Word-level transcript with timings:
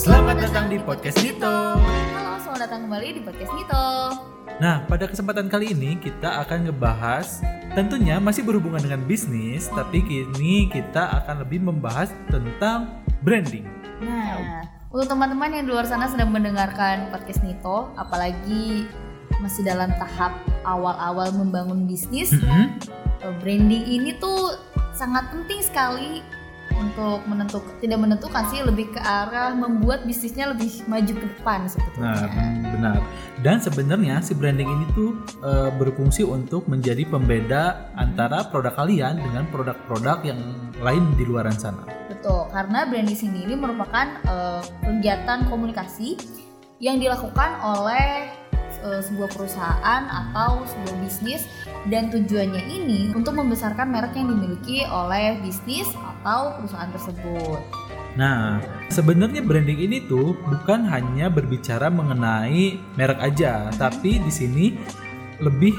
Selamat 0.00 0.40
datang 0.40 0.72
di 0.72 0.80
podcast 0.80 1.20
Nito. 1.20 1.76
Halo, 1.76 2.40
selamat 2.40 2.60
datang 2.64 2.88
kembali 2.88 3.08
di 3.12 3.20
podcast 3.20 3.52
Nito. 3.52 3.84
Nah, 4.56 4.80
pada 4.88 5.04
kesempatan 5.04 5.52
kali 5.52 5.76
ini 5.76 6.00
kita 6.00 6.40
akan 6.40 6.72
ngebahas 6.72 7.44
tentunya 7.76 8.16
masih 8.16 8.40
berhubungan 8.48 8.80
dengan 8.80 9.04
bisnis, 9.04 9.68
tapi 9.68 10.00
kini 10.00 10.72
kita 10.72 11.20
akan 11.20 11.44
lebih 11.44 11.60
membahas 11.60 12.16
tentang 12.32 12.96
branding. 13.20 13.68
Nah, 14.00 14.64
untuk 14.88 15.04
teman-teman 15.04 15.52
yang 15.52 15.68
di 15.68 15.70
luar 15.76 15.84
sana 15.84 16.08
sedang 16.08 16.32
mendengarkan 16.32 17.12
podcast 17.12 17.44
Nito, 17.44 17.92
apalagi 18.00 18.88
masih 19.44 19.68
dalam 19.68 19.92
tahap 20.00 20.32
awal-awal 20.64 21.28
membangun 21.36 21.84
bisnis, 21.84 22.32
Mm-mm. 22.32 22.72
eh, 23.20 23.34
branding 23.44 23.84
ini 23.84 24.16
tuh 24.16 24.56
sangat 24.96 25.28
penting 25.28 25.60
sekali 25.60 26.24
untuk 26.78 27.24
menentukan 27.26 27.72
tidak 27.80 27.98
menentukan 27.98 28.44
sih 28.48 28.60
lebih 28.62 28.92
ke 28.94 29.00
arah 29.00 29.52
membuat 29.52 30.04
bisnisnya 30.04 30.52
lebih 30.52 30.70
maju 30.86 31.12
ke 31.16 31.26
depan 31.36 31.58
Nah, 31.60 31.70
sebetulnya. 31.70 32.28
benar. 32.72 32.98
Dan 33.40 33.56
sebenarnya 33.58 34.20
si 34.20 34.32
branding 34.36 34.68
ini 34.68 34.84
tuh 34.92 35.10
eh, 35.40 35.70
berfungsi 35.74 36.22
untuk 36.22 36.68
menjadi 36.68 37.08
pembeda 37.08 37.92
antara 37.96 38.44
produk 38.48 38.76
kalian 38.76 39.18
dengan 39.20 39.48
produk-produk 39.48 40.22
yang 40.24 40.40
lain 40.80 41.04
di 41.16 41.24
luaran 41.24 41.56
sana. 41.56 41.84
Betul, 42.08 42.48
karena 42.52 42.84
branding 42.84 43.18
sendiri 43.18 43.54
merupakan 43.56 44.06
eh, 44.24 44.62
kegiatan 44.84 45.48
komunikasi 45.48 46.16
yang 46.80 46.96
dilakukan 46.96 47.60
oleh 47.60 48.32
eh, 48.84 49.02
sebuah 49.04 49.28
perusahaan 49.32 50.02
atau 50.08 50.64
sebuah 50.64 50.96
bisnis 51.04 51.46
dan 51.88 52.12
tujuannya 52.12 52.60
ini 52.68 53.00
untuk 53.16 53.36
membesarkan 53.36 53.88
merek 53.88 54.16
yang 54.16 54.28
dimiliki 54.32 54.84
oleh 54.84 55.40
bisnis 55.40 55.88
atau 55.96 56.60
perusahaan 56.60 56.92
tersebut. 56.92 57.60
Nah, 58.18 58.58
sebenarnya 58.90 59.40
branding 59.40 59.80
ini 59.86 59.98
tuh 60.10 60.34
bukan 60.50 60.82
hanya 60.90 61.30
berbicara 61.30 61.86
mengenai 61.88 62.82
merek 62.98 63.22
aja, 63.22 63.70
tapi 63.78 64.18
di 64.18 64.32
sini 64.32 64.74
lebih 65.38 65.72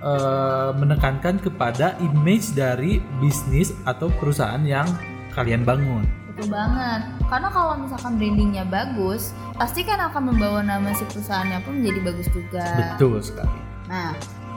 eh, 0.00 0.70
menekankan 0.74 1.38
kepada 1.38 1.94
image 2.00 2.56
dari 2.56 3.04
bisnis 3.20 3.76
atau 3.84 4.08
perusahaan 4.16 4.64
yang 4.64 4.88
kalian 5.36 5.62
bangun. 5.62 6.23
Betul 6.34 6.50
banget. 6.50 7.00
Karena 7.24 7.48
kalau 7.48 7.78
misalkan 7.78 8.18
brandingnya 8.18 8.64
bagus, 8.66 9.30
pasti 9.54 9.86
kan 9.86 10.02
akan 10.02 10.34
membawa 10.34 10.60
nama 10.60 10.90
si 10.92 11.06
perusahaannya 11.06 11.62
pun 11.62 11.78
menjadi 11.78 12.00
bagus 12.02 12.26
juga. 12.28 12.66
Betul 12.74 13.22
sekali. 13.22 13.54
Nah, 13.86 14.10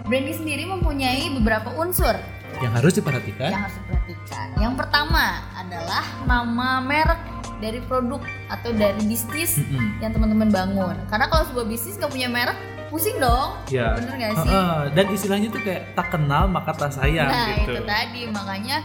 branding 0.04 0.34
sendiri 0.36 0.64
mempunyai 0.66 1.30
beberapa 1.32 1.70
unsur 1.78 2.18
Yang 2.58 2.74
harus 2.74 2.94
diperhatikan. 2.96 3.50
yang 3.52 3.62
harus 3.62 3.78
diperhatikan. 3.78 4.46
Yang 4.58 4.74
pertama 4.76 5.24
adalah 5.54 6.04
nama 6.26 6.82
merek 6.82 7.22
dari 7.58 7.78
produk 7.82 8.22
atau 8.50 8.74
dari 8.74 9.02
bisnis 9.06 9.58
Mm-mm. 9.58 10.02
yang 10.02 10.10
teman-teman 10.10 10.50
bangun. 10.50 10.96
Karena 11.06 11.30
kalau 11.30 11.46
sebuah 11.46 11.68
bisnis 11.68 11.94
nggak 11.96 12.10
punya 12.10 12.26
merek, 12.26 12.58
pusing 12.88 13.18
dong. 13.18 13.60
Ya. 13.68 13.94
Bener 13.94 14.14
nggak 14.14 14.34
sih? 14.38 14.50
Heeh, 14.50 14.80
dan 14.92 15.06
istilahnya 15.10 15.48
tuh 15.50 15.62
kayak 15.62 15.94
tak 15.94 16.08
kenal 16.10 16.48
maka 16.48 16.72
tak 16.72 16.90
sayang 16.90 17.28
nah 17.28 17.52
gitu. 17.54 17.72
itu 17.74 17.82
tadi 17.84 18.22
makanya 18.28 18.78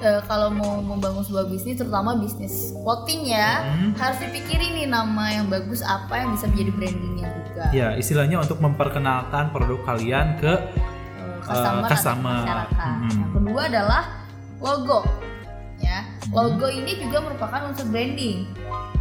eh, 0.00 0.20
kalau 0.24 0.48
mau 0.48 0.80
membangun 0.80 1.20
sebuah 1.20 1.44
bisnis, 1.46 1.76
terutama 1.76 2.16
bisnis 2.16 2.72
clothing 2.74 3.28
ya, 3.28 3.60
Hmm. 3.62 3.92
harus 3.94 4.16
dipikirin 4.18 4.72
nih 4.74 4.88
nama 4.88 5.28
yang 5.30 5.46
bagus 5.46 5.80
apa 5.80 6.16
yang 6.16 6.32
bisa 6.32 6.48
menjadi 6.48 6.70
brandingnya 6.72 7.28
juga. 7.38 7.64
Ya, 7.70 7.88
istilahnya 7.94 8.40
untuk 8.40 8.58
memperkenalkan 8.58 9.50
produk 9.50 9.76
kalian 9.84 10.40
ke 10.40 10.48
Eh, 10.48 11.36
customer, 11.42 11.84
atau 11.84 11.90
customer. 11.90 12.36
masyarakat. 12.38 12.94
Mm-mm. 12.96 13.12
Yang 13.12 13.30
kedua 13.34 13.62
adalah 13.66 14.02
logo. 14.56 15.00
Ya, 15.76 15.98
Hmm. 16.00 16.32
logo 16.32 16.66
ini 16.66 16.92
juga 16.96 17.20
merupakan 17.20 17.60
unsur 17.66 17.84
branding. 17.86 18.48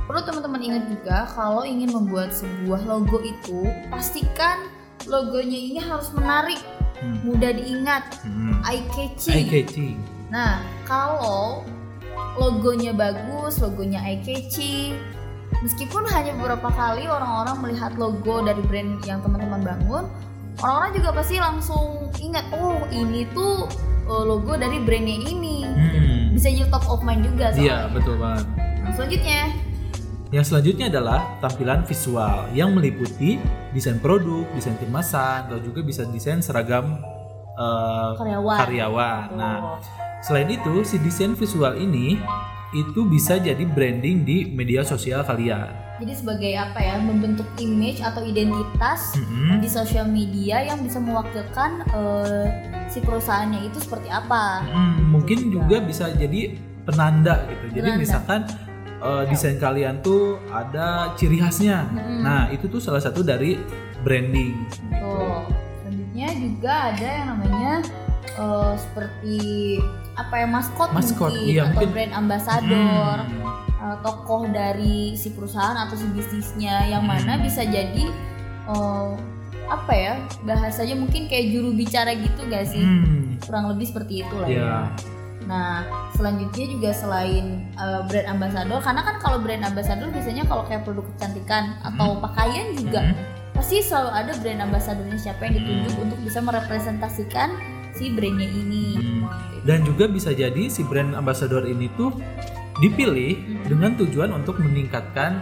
Perlu 0.09 0.25
teman-teman 0.25 0.57
ingat 0.57 0.83
juga 0.89 1.29
kalau 1.37 1.61
ingin 1.61 1.93
membuat 1.93 2.33
sebuah 2.33 2.81
logo 2.89 3.21
itu, 3.21 3.69
pastikan 3.93 4.65
logonya 5.05 5.53
ini 5.53 5.77
harus 5.85 6.09
menarik, 6.17 6.57
Hmm. 6.97 7.21
mudah 7.21 7.53
diingat, 7.53 8.17
Hmm. 8.25 8.57
eye 8.65 8.81
catching. 8.89 9.37
Eye 9.37 9.45
catching. 9.45 9.95
Nah, 10.33 10.65
kalau 10.89 11.61
logonya 12.41 12.89
bagus, 12.89 13.61
logonya 13.61 14.01
eye 14.01 14.17
catching, 14.25 14.97
meskipun 15.61 16.01
hanya 16.09 16.33
beberapa 16.41 16.73
kali 16.73 17.05
orang-orang 17.05 17.69
melihat 17.69 17.93
logo 17.93 18.41
dari 18.41 18.65
brand 18.65 19.05
yang 19.05 19.21
teman-teman 19.21 19.61
bangun, 19.61 20.09
orang-orang 20.57 20.91
juga 20.97 21.09
pasti 21.21 21.37
langsung 21.37 22.09
ingat, 22.17 22.49
oh 22.57 22.81
ini 22.89 23.29
tuh 23.31 23.69
uh, 24.09 24.25
logo 24.25 24.57
dari 24.57 24.81
brandnya 24.81 25.21
ini. 25.21 25.69
Hmm. 25.69 26.33
Bisa 26.33 26.49
jadi 26.49 26.65
top 26.73 26.89
of 26.89 27.05
mind 27.05 27.29
juga. 27.29 27.53
Iya, 27.53 27.93
betul 27.93 28.17
banget. 28.17 28.49
Nah, 28.57 28.91
selanjutnya, 28.97 29.68
Yang 30.29 30.53
selanjutnya 30.53 30.93
adalah 30.93 31.41
tampilan 31.41 31.81
visual 31.89 32.53
yang 32.53 32.77
meliputi 32.77 33.41
desain 33.73 33.97
produk, 33.97 34.45
desain 34.53 34.77
kemasan, 34.77 35.49
atau 35.49 35.57
juga 35.57 35.81
bisa 35.81 36.05
desain 36.05 36.37
seragam 36.37 37.01
eh, 37.57 38.11
karyawan. 38.13 38.57
karyawan. 38.61 39.25
Nah, 39.33 39.57
selain 40.21 40.53
itu 40.53 40.85
si 40.85 41.01
desain 41.01 41.33
visual 41.33 41.73
ini 41.81 42.21
itu 42.77 43.01
bisa 43.09 43.41
jadi 43.41 43.65
branding 43.65 44.21
di 44.21 44.45
media 44.53 44.85
sosial 44.85 45.25
kalian. 45.25 45.73
Jadi 45.97 46.13
sebagai 46.13 46.53
apa 46.53 46.77
ya, 46.77 47.01
membentuk 47.01 47.49
image 47.57 47.97
atau 48.05 48.21
identitas 48.21 49.17
Mm-mm. 49.17 49.57
di 49.57 49.65
sosial 49.65 50.05
media 50.05 50.61
yang 50.61 50.77
bisa 50.85 51.01
mewakilkan 51.01 51.81
eh, 51.89 52.45
si 52.85 53.01
perusahaannya 53.01 53.65
itu 53.65 53.81
seperti 53.81 54.13
apa. 54.13 54.61
Mm, 54.69 55.09
mungkin 55.09 55.49
juga 55.49 55.81
bisa 55.81 56.13
jadi 56.13 56.53
penanda 56.85 57.49
gitu. 57.49 57.81
Jadi 57.81 57.89
Penanda. 57.89 58.01
misalkan 58.05 58.41
eh, 58.99 59.23
desain 59.25 59.55
kalian 59.55 59.99
tuh 59.99 60.21
ada 60.49 61.11
ciri 61.13 61.37
khasnya. 61.37 61.87
Mm-mm. 61.87 62.19
Nah, 62.19 62.47
itu 62.49 62.65
tuh 62.65 62.77
salah 62.77 62.99
satu 62.99 63.21
dari 63.21 63.55
branding. 63.99 64.55
Tuh. 64.91 65.43
Selanjutnya 65.79 66.27
juga 66.33 66.73
ada 66.89 67.07
yang 67.07 67.27
namanya 67.33 67.73
eh, 68.31 68.73
seperti 68.77 69.37
apa 70.13 70.35
ya 70.35 70.47
maskot, 70.47 70.89
Maskot, 70.89 71.31
mungkin 71.31 71.47
iya, 71.49 71.63
atau 71.65 71.79
mungkin. 71.79 71.89
brand 71.89 72.13
ambassador, 72.13 73.15
Hmm. 73.21 73.47
eh, 73.81 73.97
tokoh 74.01 74.41
dari 74.47 75.15
si 75.15 75.31
perusahaan 75.31 75.75
atau 75.77 75.95
si 75.95 76.07
bisnisnya 76.09 76.87
yang 76.87 77.03
mana 77.03 77.35
Hmm. 77.35 77.43
bisa 77.43 77.63
jadi 77.63 78.03
eh, 78.65 79.09
apa 79.65 79.93
ya 79.93 80.13
bahasanya 80.43 80.95
mungkin 80.95 81.25
kayak 81.25 81.49
juru 81.49 81.71
bicara 81.71 82.11
gitu 82.11 82.41
gak 82.47 82.65
sih? 82.65 82.81
Hmm. 82.81 83.37
Kurang 83.39 83.69
lebih 83.69 83.85
seperti 83.85 84.21
itu 84.21 84.35
lah 84.35 84.45
Iya. 84.45 84.59
ya. 84.59 84.79
Nah, 85.49 85.81
selanjutnya 86.13 86.65
juga 86.69 86.89
selain 86.93 87.73
uh, 87.73 88.05
brand 88.05 88.29
ambassador, 88.29 88.77
karena 88.85 89.01
kan 89.01 89.15
kalau 89.17 89.41
brand 89.41 89.65
ambassador 89.65 90.05
biasanya 90.13 90.45
kalau 90.45 90.61
kayak 90.61 90.85
produk 90.85 91.01
kecantikan 91.17 91.73
atau 91.81 92.21
pakaian 92.21 92.77
juga 92.77 93.01
Hmm. 93.01 93.17
pasti 93.49 93.81
selalu 93.81 94.09
ada 94.13 94.31
brand 94.37 94.61
ambassadornya 94.61 95.17
siapa 95.17 95.49
yang 95.49 95.57
ditunjuk 95.57 95.93
untuk 95.97 96.19
bisa 96.21 96.39
merepresentasikan 96.39 97.49
si 97.91 98.13
brandnya 98.13 98.45
ini. 98.45 98.85
Hmm. 98.95 99.25
Dan 99.65 99.81
juga 99.83 100.05
bisa 100.05 100.29
jadi 100.31 100.69
si 100.69 100.85
brand 100.85 101.17
ambassador 101.17 101.65
ini 101.65 101.89
tuh 101.97 102.13
dipilih 102.77 103.33
Hmm. 103.35 103.65
dengan 103.65 103.91
tujuan 103.97 104.29
untuk 104.31 104.61
meningkatkan 104.61 105.41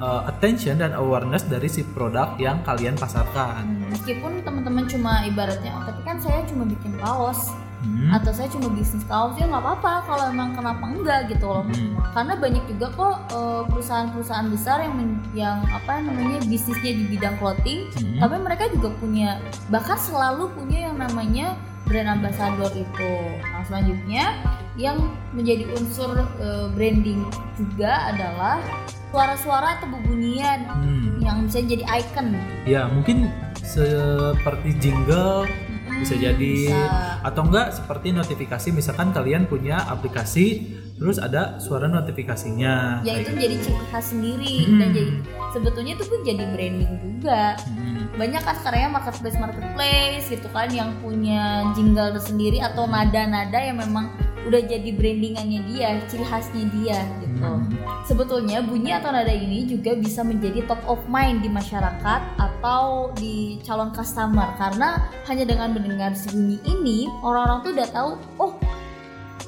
uh, 0.00 0.26
attention 0.26 0.80
dan 0.80 0.96
awareness 0.96 1.44
dari 1.44 1.68
si 1.68 1.84
produk 1.84 2.34
yang 2.36 2.64
kalian 2.64 2.96
pasarkan. 2.96 3.62
Hmm, 3.62 3.92
Meskipun 3.92 4.42
teman-teman 4.42 4.88
cuma 4.88 5.22
ibaratnya, 5.22 5.76
"Oh, 5.76 5.84
tapi 5.84 6.00
kan 6.02 6.16
saya 6.18 6.40
cuma 6.48 6.64
bikin 6.64 6.96
kaos 6.98 7.52
Hmm. 7.82 8.14
atau 8.14 8.30
saya 8.30 8.46
cuma 8.46 8.70
bisnis 8.70 9.02
kaos 9.04 9.34
ya 9.34 9.44
nggak 9.44 9.58
apa-apa 9.58 10.06
kalau 10.06 10.24
emang 10.28 10.52
kenapa 10.52 10.84
enggak 10.84 11.20
gitu 11.26 11.44
loh. 11.44 11.64
Hmm. 11.64 11.98
Karena 12.12 12.34
banyak 12.36 12.64
juga 12.68 12.86
kok 12.90 13.14
eh, 13.28 13.62
perusahaan-perusahaan 13.66 14.48
besar 14.48 14.76
yang 14.80 14.94
men- 14.94 15.22
yang 15.32 15.58
apa 15.66 15.98
namanya 15.98 16.38
bisnisnya 16.44 16.92
di 16.92 17.04
bidang 17.08 17.34
clothing 17.36 17.90
Hmm. 17.92 18.18
tapi 18.18 18.36
mereka 18.38 18.70
juga 18.70 18.88
punya 18.94 19.42
bahkan 19.66 19.96
selalu 19.96 20.46
punya 20.52 20.86
yang 20.86 20.96
namanya 20.96 21.58
brand 21.82 22.08
ambassador 22.12 22.70
itu 22.70 23.12
nah 23.42 23.62
selanjutnya 23.62 24.24
yang 24.74 24.96
menjadi 25.32 25.66
unsur 25.72 26.14
eh, 26.38 26.66
branding 26.70 27.26
juga 27.54 28.08
adalah 28.08 28.62
suara-suara 29.08 29.76
atau 29.76 29.90
bubunian 29.90 30.64
Hmm. 30.64 31.18
yang 31.18 31.44
bisa 31.44 31.60
jadi 31.60 31.84
icon 31.92 32.32
Ya 32.64 32.86
mungkin 32.86 33.28
seperti 33.62 34.74
jingle 34.78 35.46
bisa 36.02 36.14
jadi 36.14 36.54
bisa. 36.66 37.22
atau 37.22 37.42
enggak 37.46 37.72
seperti 37.72 38.10
notifikasi 38.10 38.68
misalkan 38.70 39.10
kalian 39.10 39.46
punya 39.46 39.78
aplikasi 39.86 40.74
terus 40.92 41.18
ada 41.18 41.58
suara 41.58 41.86
notifikasinya. 41.86 43.02
ya 43.02 43.16
itu 43.16 43.26
gitu. 43.26 43.30
menjadi 43.34 43.56
ciri 43.60 43.82
khas 43.88 44.04
sendiri 44.10 44.54
Hmm. 44.62 44.78
dan 44.78 44.88
jadi 44.92 45.12
sebetulnya 45.50 45.92
itu 45.94 46.04
pun 46.04 46.18
jadi 46.22 46.44
branding 46.48 46.92
juga 47.00 47.42
Hmm. 47.58 48.06
banyak 48.12 48.38
kan 48.38 48.54
sekarang 48.56 48.80
ya 48.80 48.88
marketplace 48.88 49.36
marketplace 49.36 50.26
gitu 50.28 50.46
kan 50.48 50.68
yang 50.70 50.90
punya 50.98 51.42
jingle 51.72 52.12
tersendiri 52.12 52.58
atau 52.58 52.84
nada-nada 52.84 53.58
yang 53.58 53.78
memang 53.78 54.10
udah 54.42 54.60
jadi 54.60 54.90
brandingannya 54.90 55.60
dia 55.70 55.88
ciri 56.06 56.24
khasnya 56.24 56.64
dia 56.72 56.98
gitu 57.20 57.30
Hmm. 57.42 57.66
sebetulnya 58.06 58.62
bunyi 58.62 58.94
atau 58.94 59.10
nada 59.10 59.30
ini 59.30 59.66
juga 59.66 59.98
bisa 59.98 60.22
menjadi 60.22 60.62
top 60.64 60.78
of 60.86 61.02
mind 61.06 61.42
di 61.42 61.50
masyarakat 61.50 62.20
atau 62.38 63.10
di 63.18 63.58
calon 63.62 63.90
customer 63.90 64.54
karena 64.54 65.10
hanya 65.26 65.42
dengan 65.42 65.74
mendengar 65.74 66.14
si 66.14 66.30
bunyi 66.30 66.62
ini 66.62 66.98
orang-orang 67.18 67.58
tuh 67.60 67.70
udah 67.74 67.88
tahu 67.90 68.10
oh 68.38 68.52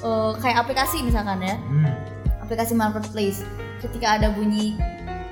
eh, 0.00 0.32
kayak 0.42 0.66
aplikasi 0.66 1.02
misalkan 1.02 1.38
ya 1.38 1.54
Hmm. 1.54 1.94
aplikasi 2.42 2.74
marketplace 2.74 3.46
ketika 3.78 4.18
ada 4.18 4.34
bunyi 4.34 4.74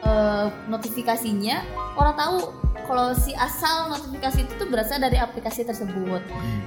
eh, 0.03 0.47
notifikasinya 0.67 1.67
orang 1.99 2.15
tahu 2.15 2.62
kalau 2.93 3.17
si 3.17 3.33
asal 3.33 3.89
notifikasi 3.89 4.45
itu 4.45 4.53
tuh 4.61 4.69
berasal 4.69 5.01
dari 5.01 5.17
aplikasi 5.17 5.65
tersebut. 5.65 6.21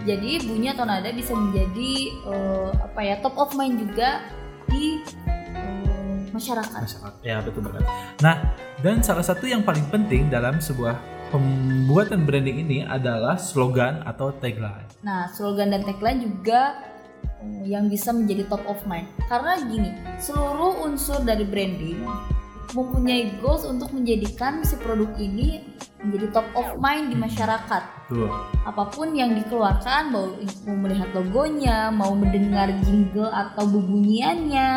Jadi 0.09 0.41
bunyi 0.41 0.73
atau 0.73 0.81
nada 0.81 1.05
bisa 1.13 1.37
menjadi 1.37 1.93
eh, 2.25 2.69
apa 2.81 2.99
ya 3.05 3.21
top 3.21 3.37
of 3.37 3.53
mind 3.53 3.77
juga 3.85 4.25
di 4.65 5.05
eh, 5.53 6.17
masyarakat. 6.33 6.81
masyarakat 6.81 7.21
ya 7.21 7.37
betul 7.45 7.61
banget 7.63 7.85
nah 8.19 8.35
dan 8.81 8.99
salah 9.05 9.23
satu 9.23 9.45
yang 9.45 9.61
paling 9.61 9.85
penting 9.93 10.27
dalam 10.27 10.59
sebuah 10.59 10.97
pembuatan 11.29 12.27
branding 12.27 12.65
ini 12.65 12.77
adalah 12.83 13.37
slogan 13.37 14.01
atau 14.03 14.33
tagline 14.41 14.89
Nah, 15.05 15.29
slogan 15.29 15.69
dan 15.69 15.85
tagline 15.85 16.25
juga 16.25 16.81
eh, 17.45 17.69
yang 17.69 17.85
bisa 17.85 18.09
menjadi 18.09 18.49
top 18.49 18.65
of 18.65 18.81
mind. 18.89 19.05
Karena 19.29 19.53
gini, 19.61 19.93
seluruh 20.17 20.81
unsur 20.81 21.21
dari 21.21 21.45
branding 21.45 22.01
mempunyai 22.73 23.37
goals 23.43 23.67
untuk 23.67 23.91
menjadikan 23.93 24.65
si 24.65 24.79
produk 24.81 25.11
ini 25.19 25.61
menjadi 26.05 26.27
top 26.37 26.47
of 26.53 26.67
mind 26.77 27.13
di 27.13 27.17
masyarakat. 27.17 27.83
tuh 28.09 28.29
Apa 28.65 28.89
pun 28.93 29.13
yang 29.17 29.33
dikeluarkan, 29.33 30.13
mau, 30.13 30.29
mau 30.69 30.77
melihat 30.85 31.09
logonya, 31.17 31.89
mau 31.89 32.13
mendengar 32.13 32.69
jingle 32.85 33.29
atau 33.33 33.65
bubunyiannya, 33.65 34.69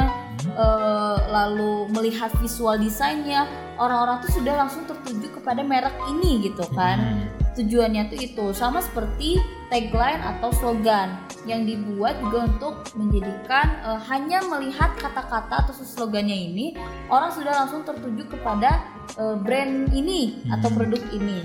eh, 0.49 1.19
lalu 1.29 1.89
melihat 1.93 2.33
visual 2.41 2.81
desainnya, 2.81 3.45
orang-orang 3.77 4.25
tuh 4.25 4.41
sudah 4.41 4.55
langsung 4.57 4.89
tertuju 4.89 5.29
kepada 5.37 5.61
merek 5.63 5.95
ini 6.17 6.49
gitu 6.49 6.65
kan 6.75 6.99
Hmm. 6.99 7.38
Tujuannya 7.59 8.07
tuh 8.07 8.19
itu 8.19 8.45
sama 8.53 8.79
seperti 8.79 9.37
tagline 9.67 10.23
atau 10.23 10.49
slogan 10.51 11.19
yang 11.45 11.63
dibuat 11.63 12.17
juga 12.21 12.47
untuk 12.47 12.75
menjadikan 12.95 13.67
eh, 13.83 14.01
hanya 14.07 14.39
melihat 14.43 14.95
kata-kata 14.97 15.67
atau 15.67 15.75
slogannya 15.75 16.33
ini 16.33 16.73
orang 17.07 17.29
sudah 17.29 17.53
langsung 17.53 17.83
tertuju 17.83 18.31
kepada 18.31 18.87
eh, 19.13 19.37
brand 19.37 19.91
ini 19.91 20.47
atau 20.49 20.69
Hmm. 20.69 20.77
produk 20.79 21.03
ini. 21.11 21.39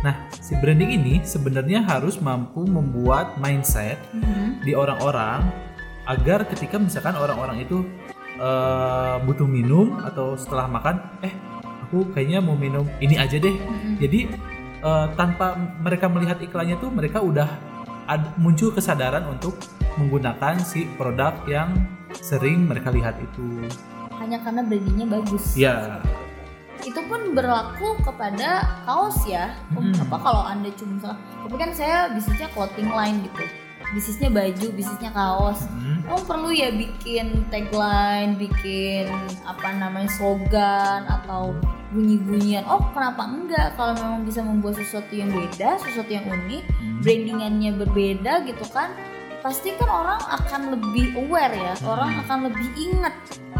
nah 0.00 0.16
si 0.32 0.56
branding 0.56 0.96
ini 0.96 1.14
sebenarnya 1.20 1.84
harus 1.84 2.16
mampu 2.18 2.64
membuat 2.64 3.36
mindset 3.36 4.00
di 4.58 4.72
orang-orang 4.72 5.44
agar 6.04 6.48
ketika 6.48 6.76
misalkan 6.76 7.12
orang-orang 7.14 7.60
itu 7.60 7.84
eh, 8.34 9.14
butuh 9.20 9.44
minum 9.44 10.00
atau 10.00 10.32
setelah 10.34 10.64
makan 10.66 10.96
eh 11.20 11.34
aku 11.84 12.08
kayaknya 12.10 12.40
mau 12.40 12.56
minum 12.56 12.88
ini 12.98 13.14
aja 13.14 13.36
deh 13.36 13.52
Mhm. 13.52 13.94
Jadi 14.00 14.20
eh, 14.80 15.06
tanpa 15.14 15.54
mereka 15.80 16.08
melihat 16.08 16.40
iklannya 16.40 16.76
tuh 16.76 16.90
mereka 16.90 17.20
udah 17.20 17.48
ad- 18.06 18.34
muncul 18.36 18.72
kesadaran 18.72 19.22
untuk 19.28 19.54
menggunakan 19.96 20.58
si 20.60 20.88
produk 20.96 21.34
yang 21.46 21.74
sering 22.16 22.66
mereka 22.66 22.90
lihat 22.90 23.20
itu. 23.20 23.68
Hanya 24.18 24.40
karena 24.42 24.60
brandingnya 24.66 25.06
bagus. 25.08 25.54
Ya, 25.56 26.00
Itu 26.80 26.96
pun 27.12 27.36
berlaku 27.36 28.00
kepada 28.00 28.64
kaos 28.88 29.28
ya. 29.28 29.52
Mhm. 29.68 30.00
Apa 30.08 30.16
kalau 30.16 30.42
anda 30.48 30.72
cuma 30.72 31.12
tapi 31.44 31.56
kan 31.60 31.70
saya 31.76 32.08
bisnisnya 32.08 32.48
clothing 32.56 32.88
line 32.88 33.20
gitu. 33.28 33.44
Bisnisnya 33.90 34.30
baju, 34.30 34.66
bisnisnya 34.72 35.10
kaos. 35.12 35.66
mm, 35.66 36.06
Oh 36.08 36.22
perlu 36.24 36.54
ya 36.54 36.70
bikin 36.72 37.44
tagline, 37.50 38.38
bikin 38.38 39.10
apa 39.44 39.76
namanya 39.76 40.08
slogan 40.08 41.04
atau 41.04 41.52
bunyi-bunyian. 41.90 42.64
Oh 42.66 42.80
kenapa 42.90 43.26
enggak? 43.26 43.74
Kalau 43.74 43.92
memang 43.94 44.22
bisa 44.22 44.40
membuat 44.40 44.78
sesuatu 44.78 45.10
yang 45.10 45.30
beda, 45.30 45.78
sesuatu 45.78 46.08
yang 46.08 46.26
unik, 46.26 46.62
mm, 46.66 46.98
brandingannya 47.02 47.70
berbeda 47.76 48.32
gitu 48.46 48.64
kan, 48.70 48.94
pasti 49.40 49.74
kan 49.74 49.88
orang 49.88 50.20
akan 50.20 50.78
lebih 50.78 51.16
aware 51.18 51.52
ya. 51.52 51.74
Orang 51.82 52.14
Hmm. 52.14 52.22
akan 52.24 52.38
lebih 52.50 52.68
ingat 52.76 53.14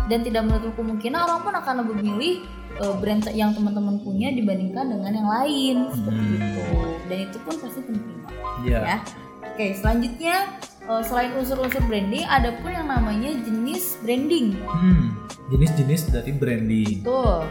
dan 0.06 0.20
tidak 0.20 0.42
menutup 0.44 0.72
kemungkinan 0.74 1.18
orang 1.18 1.40
pun 1.40 1.54
akan 1.54 1.74
lebih 1.84 1.96
milih 2.00 2.34
eh, 2.70 2.94
brand 2.96 3.26
yang 3.34 3.50
teman-teman 3.50 3.98
punya 4.00 4.30
dibandingkan 4.30 4.88
dengan 4.88 5.12
yang 5.12 5.28
lain 5.28 5.76
seperti 5.90 6.22
Hmm. 6.22 6.38
itu. 6.38 6.64
Dan 7.10 7.18
itu 7.28 7.38
pun 7.42 7.54
pasti 7.58 7.80
penting 7.82 8.16
ya, 8.62 8.80
ya. 8.86 8.98
Oke, 9.44 9.66
selanjutnya 9.74 10.36
eh, 10.80 11.02
selain 11.02 11.34
unsur-unsur 11.34 11.82
branding, 11.84 12.24
ada 12.24 12.54
pun 12.62 12.70
yang 12.70 12.86
namanya 12.86 13.30
jenis 13.42 13.98
branding. 14.00 14.54
Hmm, 14.64 15.12
jenis-jenis 15.48 16.08
dari 16.08 16.32
branding. 16.32 17.02
Tuh, 17.04 17.42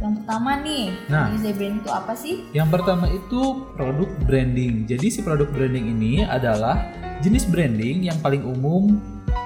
yang 0.00 0.16
pertama 0.16 0.50
nih, 0.58 0.84
Nah. 1.06 1.28
dari 1.30 1.52
branding 1.52 1.80
itu 1.80 1.90
apa 1.92 2.12
sih? 2.16 2.34
Yang 2.50 2.68
pertama 2.72 3.06
itu 3.06 3.40
produk 3.76 4.10
branding. 4.24 4.88
Jadi 4.88 5.06
si 5.12 5.20
produk 5.20 5.46
branding 5.46 5.92
ini 5.92 6.24
adalah 6.24 6.88
jenis 7.20 7.44
branding 7.46 8.08
yang 8.08 8.16
paling 8.18 8.40
umum 8.40 8.96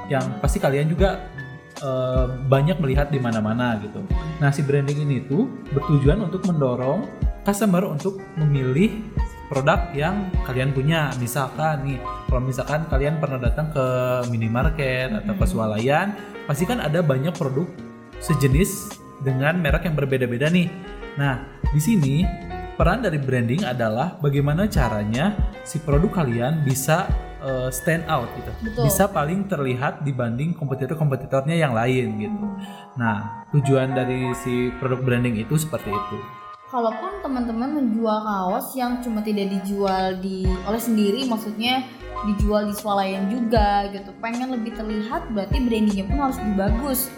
yang 0.07 0.23
pasti 0.39 0.59
kalian 0.59 0.87
juga 0.87 1.31
eh, 1.75 2.27
banyak 2.47 2.79
melihat 2.79 3.11
di 3.11 3.19
mana-mana 3.19 3.77
gitu. 3.83 3.99
Nah, 4.39 4.55
si 4.55 4.63
branding 4.63 5.05
ini 5.05 5.27
tuh 5.27 5.51
bertujuan 5.75 6.23
untuk 6.23 6.47
mendorong 6.47 7.03
customer 7.43 7.83
untuk 7.85 8.23
memilih 8.39 9.05
produk 9.51 9.91
yang 9.93 10.31
kalian 10.47 10.71
punya. 10.71 11.11
Misalkan 11.19 11.83
nih, 11.85 11.99
kalau 12.31 12.41
misalkan 12.41 12.87
kalian 12.89 13.19
pernah 13.19 13.43
datang 13.43 13.75
ke 13.75 13.85
minimarket 14.31 15.13
atau 15.13 15.35
ke 15.35 15.45
Mhm. 15.45 15.51
swalayan, 15.51 16.07
pasti 16.47 16.65
kan 16.65 16.79
ada 16.79 17.03
banyak 17.03 17.35
produk 17.35 17.67
sejenis 18.23 19.03
dengan 19.25 19.57
merek 19.59 19.89
yang 19.89 19.97
berbeda-beda 19.97 20.53
nih. 20.53 20.69
Nah, 21.17 21.41
di 21.73 21.81
sini 21.81 22.23
peran 22.77 23.01
dari 23.01 23.17
branding 23.17 23.65
adalah 23.65 24.21
bagaimana 24.21 24.69
caranya 24.69 25.33
si 25.65 25.81
produk 25.81 26.23
kalian 26.23 26.63
bisa 26.63 27.09
uh, 27.41 27.69
stand 27.73 28.05
out 28.11 28.29
gitu. 28.37 28.53
Betul. 28.69 28.83
Bisa 28.91 29.05
paling 29.09 29.47
terlihat 29.49 30.05
dibanding 30.05 30.53
kompetitor-kompetitornya 30.53 31.57
yang 31.57 31.73
lain 31.73 32.07
gitu. 32.21 32.45
Hmm. 32.45 32.57
Nah, 33.01 33.47
tujuan 33.55 33.97
dari 33.97 34.31
si 34.45 34.69
produk 34.77 35.01
branding 35.01 35.41
itu 35.41 35.55
seperti 35.57 35.89
itu. 35.89 36.19
Kalaupun 36.75 37.23
teman-teman 37.23 37.71
menjual 37.71 38.19
kaos 38.27 38.75
yang 38.75 38.99
cuma 38.99 39.23
tidak 39.23 39.47
dijual 39.47 40.19
di 40.19 40.43
oleh 40.67 40.83
sendiri, 40.83 41.23
maksudnya 41.23 41.87
dijual 42.27 42.67
di 42.67 42.75
swalayan 42.75 43.31
juga 43.31 43.87
gitu, 43.95 44.11
pengen 44.19 44.51
lebih 44.51 44.75
terlihat, 44.75 45.31
berarti 45.31 45.63
brandingnya 45.63 46.03
pun 46.11 46.19
harus 46.19 46.35
lebih 46.43 46.57
bagus. 46.67 47.15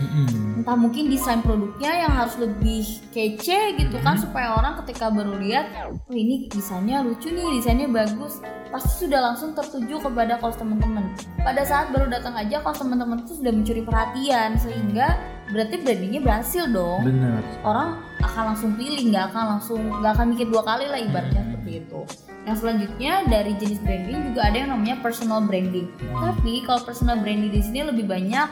Entah 0.61 0.77
mungkin 0.77 1.09
desain 1.09 1.41
produknya 1.41 2.05
yang 2.05 2.13
harus 2.13 2.37
lebih 2.37 2.85
kece 3.17 3.81
gitu 3.81 3.97
kan 4.05 4.21
supaya 4.21 4.61
orang 4.61 4.77
ketika 4.85 5.09
baru 5.09 5.41
lihat 5.41 5.73
oh 5.89 6.13
ini 6.13 6.53
desainnya 6.53 7.01
lucu 7.01 7.33
nih 7.33 7.57
desainnya 7.57 7.89
bagus 7.89 8.45
pasti 8.69 9.07
sudah 9.07 9.31
langsung 9.31 9.55
tertuju 9.55 10.03
kepada 10.03 10.37
kaos 10.43 10.59
teman-teman 10.59 11.07
pada 11.41 11.63
saat 11.63 11.95
baru 11.95 12.11
datang 12.11 12.35
aja 12.35 12.61
kaos 12.67 12.83
teman-teman 12.83 13.23
itu 13.23 13.39
sudah 13.39 13.53
mencuri 13.55 13.87
perhatian 13.87 14.59
sehingga 14.59 15.17
berarti 15.55 15.79
brandingnya 15.87 16.21
berhasil 16.21 16.67
dong 16.67 17.07
Bener. 17.07 17.41
orang 17.63 18.03
akan 18.27 18.43
langsung 18.51 18.73
pilih 18.75 19.03
nggak 19.07 19.25
akan 19.31 19.45
langsung 19.53 19.81
nggak 20.01 20.13
akan 20.13 20.27
mikir 20.31 20.47
dua 20.47 20.63
kali 20.63 20.85
lah 20.85 20.99
ibaratnya 20.99 21.43
seperti 21.47 21.73
itu 21.81 22.01
yang 22.43 22.57
selanjutnya 22.57 23.13
dari 23.27 23.53
jenis 23.55 23.81
branding 23.81 24.19
juga 24.25 24.41
ada 24.45 24.57
yang 24.57 24.71
namanya 24.71 24.97
personal 25.01 25.41
branding 25.41 25.87
tapi 25.99 26.63
kalau 26.63 26.81
personal 26.81 27.17
branding 27.17 27.51
di 27.51 27.61
sini 27.61 27.81
lebih 27.83 28.07
banyak 28.07 28.49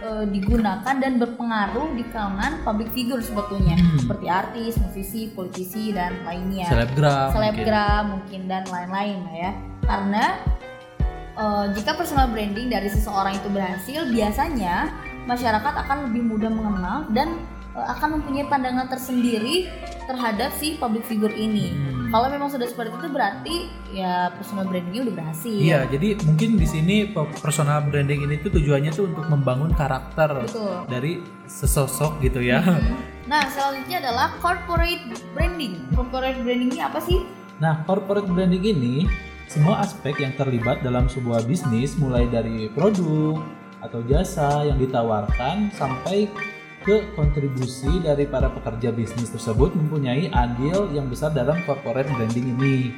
eh, 0.00 0.24
digunakan 0.26 0.94
dan 0.94 1.16
berpengaruh 1.16 1.92
di 1.92 2.04
kalangan 2.08 2.60
public 2.60 2.88
figure 2.90 3.20
sebetulnya 3.20 3.72
Hmm. 3.74 4.00
seperti 4.00 4.26
artis, 4.26 4.72
musisi, 4.76 5.22
politisi 5.28 5.84
dan 5.90 6.12
lainnya 6.22 6.68
Selebgram. 6.68 7.08
mungkin. 7.08 7.32
selebgram 7.32 8.04
mungkin 8.10 8.40
dan 8.44 8.62
lain-lain 8.66 9.18
ya 9.30 9.50
karena 9.82 10.24
eh, 11.34 11.64
jika 11.72 11.90
personal 11.94 12.28
branding 12.28 12.68
dari 12.68 12.86
seseorang 12.86 13.34
itu 13.34 13.48
berhasil 13.48 14.00
biasanya 14.08 14.88
masyarakat 15.24 15.74
akan 15.84 15.98
lebih 16.08 16.22
mudah 16.22 16.48
mengenal 16.48 17.08
dan 17.10 17.40
akan 17.74 18.08
mempunyai 18.14 18.46
pandangan 18.46 18.86
tersendiri 18.86 19.66
terhadap 20.04 20.54
si 20.54 20.74
public 20.74 21.02
figure 21.02 21.32
ini 21.32 21.74
Hmm. 21.74 22.10
kalau 22.10 22.28
memang 22.28 22.46
sudah 22.46 22.64
seperti 22.64 22.94
itu 22.94 23.08
berarti 23.08 23.56
ya 23.90 24.30
personal 24.30 24.62
brandingnya 24.64 25.02
udah 25.02 25.14
berhasil 25.16 25.50
Iya, 25.50 25.88
jadi 25.88 26.20
mungkin 26.22 26.54
di 26.54 26.64
sini 26.64 26.96
pe- 27.06 27.34
personal 27.36 27.82
branding 27.82 28.22
ini 28.22 28.38
tuh 28.38 28.52
tujuannya 28.52 28.90
tuh 28.90 29.08
untuk 29.08 29.26
membangun 29.26 29.72
karakter 29.72 30.30
betul 30.40 30.86
dari 30.86 31.18
sesosok 31.44 32.20
gitu 32.20 32.38
ya. 32.40 32.60
Hmm. 32.60 32.94
Nah, 33.24 33.48
selanjutnya 33.48 34.04
adalah 34.04 34.36
corporate 34.36 35.00
branding. 35.32 35.80
Corporate 35.90 36.36
branding 36.38 36.68
ini 36.68 36.84
apa 36.84 37.00
sih? 37.00 37.24
Nah, 37.56 37.80
corporate 37.82 38.28
branding 38.28 38.60
ini 38.62 39.08
semua 39.46 39.80
aspek 39.80 40.20
yang 40.20 40.36
terlibat 40.36 40.84
dalam 40.84 41.08
sebuah 41.08 41.40
bisnis 41.42 41.96
mulai 41.96 42.28
dari 42.28 42.68
produk 42.68 43.40
atau 43.80 44.04
jasa 44.04 44.64
yang 44.64 44.76
ditawarkan 44.76 45.72
sampai 45.72 46.28
ke 46.84 47.16
kontribusi 47.16 47.88
dari 48.04 48.28
para 48.28 48.52
pekerja 48.52 48.92
bisnis 48.92 49.32
tersebut 49.32 49.72
mempunyai 49.72 50.28
andil 50.30 50.92
yang 50.92 51.08
besar 51.08 51.32
dalam 51.32 51.56
corporate 51.64 52.12
branding 52.12 52.52
ini. 52.54 52.92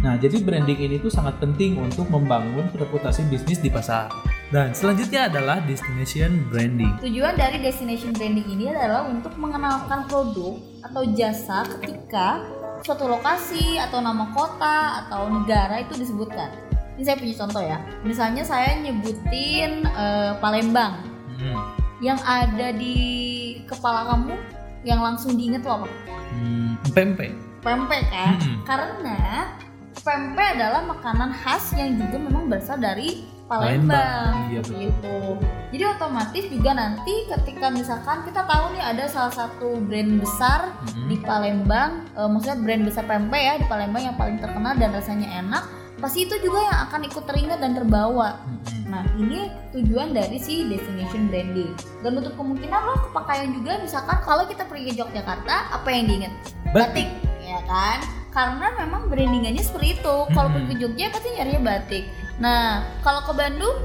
Nah, 0.00 0.14
jadi 0.14 0.38
branding 0.38 0.78
ini 0.78 0.96
tuh 1.02 1.10
sangat 1.10 1.42
penting 1.42 1.76
untuk 1.82 2.06
membangun 2.08 2.70
reputasi 2.70 3.26
bisnis 3.26 3.58
di 3.58 3.68
pasar. 3.68 4.08
Dan 4.54 4.70
selanjutnya 4.70 5.26
adalah 5.26 5.58
destination 5.66 6.46
branding. 6.46 6.94
Tujuan 7.02 7.34
dari 7.34 7.58
destination 7.58 8.14
branding 8.14 8.46
ini 8.46 8.70
adalah 8.70 9.10
untuk 9.10 9.34
mengenalkan 9.34 10.06
produk 10.06 10.54
atau 10.86 11.02
jasa 11.18 11.66
ketika 11.74 12.38
suatu 12.86 13.10
lokasi 13.10 13.82
atau 13.82 13.98
nama 13.98 14.30
kota 14.30 15.06
atau 15.06 15.26
negara 15.26 15.82
itu 15.82 15.98
disebutkan. 15.98 16.54
Ini 16.94 17.02
saya 17.02 17.16
punya 17.18 17.34
contoh 17.34 17.62
ya. 17.66 17.78
Misalnya 18.06 18.46
saya 18.46 18.78
nyebutin 18.78 19.82
eh, 19.82 20.32
Palembang 20.38 21.14
Hmm. 21.34 21.73
Yang 22.02 22.18
ada 22.26 22.74
di 22.74 22.96
kepala 23.66 24.10
kamu 24.14 24.34
yang 24.84 25.00
langsung 25.00 25.34
diinget 25.38 25.62
tuh 25.62 25.78
apa? 25.82 25.86
Hmm, 26.34 26.76
pempek. 26.92 27.32
Pempek 27.64 28.02
kan? 28.12 28.36
Mm-mm. 28.36 28.56
Karena 28.68 29.48
pempek 30.04 30.48
adalah 30.60 30.84
makanan 30.84 31.32
khas 31.32 31.72
yang 31.78 31.96
juga 31.96 32.16
memang 32.20 32.52
berasal 32.52 32.76
dari 32.76 33.24
Palembang, 33.44 33.92
Palembang, 33.92 34.32
iya 34.48 34.60
seperti 34.64 34.88
betul. 34.88 34.96
itu. 34.96 35.18
Jadi 35.76 35.84
otomatis 35.84 36.44
juga 36.48 36.70
nanti 36.72 37.14
ketika 37.28 37.66
misalkan 37.68 38.18
kita 38.24 38.40
tahu 38.48 38.64
nih 38.72 38.82
ada 38.84 39.04
salah 39.04 39.34
satu 39.36 39.84
brand 39.84 40.16
besar 40.16 40.72
Mm-mm. 40.80 41.12
di 41.12 41.16
Palembang, 41.20 42.08
eh, 42.16 42.28
maksudnya 42.28 42.56
brand 42.60 42.82
besar 42.88 43.04
pempek 43.04 43.42
ya 43.44 43.54
di 43.60 43.66
Palembang 43.68 44.00
yang 44.00 44.16
paling 44.16 44.40
terkenal 44.40 44.72
dan 44.80 44.96
rasanya 44.96 45.28
enak, 45.44 45.64
pasti 46.02 46.26
itu 46.26 46.36
juga 46.42 46.58
yang 46.62 46.78
akan 46.90 47.00
ikut 47.06 47.24
teringat 47.26 47.58
dan 47.62 47.72
terbawa. 47.78 48.40
Nah 48.88 49.02
ini 49.18 49.50
tujuan 49.74 50.14
dari 50.14 50.38
si 50.38 50.66
destination 50.66 51.30
branding. 51.30 51.72
Dan 52.02 52.18
untuk 52.18 52.34
kemungkinan 52.34 52.80
lo 52.84 52.94
kepakaian 53.10 53.50
juga 53.54 53.78
misalkan 53.80 54.18
kalau 54.22 54.44
kita 54.46 54.66
pergi 54.66 54.94
ke 54.94 55.02
Yogyakarta 55.02 55.74
apa 55.74 55.88
yang 55.90 56.04
diingat? 56.10 56.32
Batik. 56.74 57.08
ya 57.44 57.60
kan? 57.68 57.98
Karena 58.34 58.66
memang 58.82 59.06
brandingannya 59.06 59.62
seperti 59.62 60.00
itu. 60.00 60.16
Kalau 60.34 60.48
pergi 60.50 60.66
ke 60.74 60.76
Jogja 60.82 61.06
pasti 61.14 61.28
nyarinya 61.38 61.62
batik. 61.62 62.04
Nah 62.42 62.82
kalau 63.06 63.22
ke 63.22 63.32
Bandung 63.32 63.76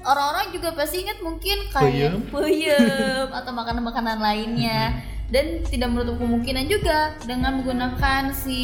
orang-orang 0.00 0.46
juga 0.56 0.72
pasti 0.72 1.04
ingat 1.04 1.20
mungkin 1.20 1.58
kayak 1.74 2.16
peyem 2.32 3.26
atau 3.38 3.52
makanan-makanan 3.52 4.18
lainnya. 4.22 5.02
Dan 5.30 5.62
tidak 5.62 5.94
menutup 5.94 6.18
kemungkinan 6.18 6.66
juga 6.66 7.14
dengan 7.22 7.62
menggunakan 7.62 8.34
si 8.34 8.58